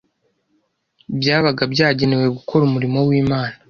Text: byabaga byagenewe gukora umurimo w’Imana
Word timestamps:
byabaga 1.19 1.63
byagenewe 1.73 2.25
gukora 2.35 2.61
umurimo 2.65 2.97
w’Imana 3.07 3.55